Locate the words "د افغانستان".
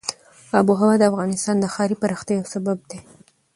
0.99-1.55